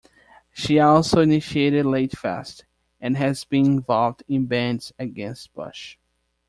She 0.51 0.79
also 0.79 1.21
initiated 1.21 1.85
Ladyfest 1.85 2.63
and 2.99 3.15
has 3.17 3.45
been 3.45 3.67
involved 3.67 4.23
in 4.27 4.47
Bands 4.47 4.91
Against 4.97 5.53
Bush. 5.53 5.99